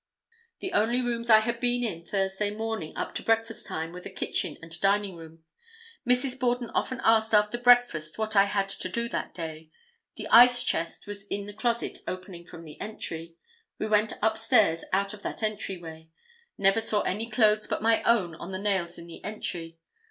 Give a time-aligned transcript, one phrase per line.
[0.61, 4.09] The only rooms I had been in Thursday morning up to breakfast time were the
[4.09, 5.43] kitchen and dining room.
[6.09, 6.39] Mrs.
[6.39, 9.69] Borden often asked after breakfast what I had to do that day.
[10.15, 13.35] The ice chest was in a closet opening from the entry.
[13.77, 16.09] We went upstairs out of that entry way.
[16.57, 19.77] Never saw any clothes but my own on the nails in the entry.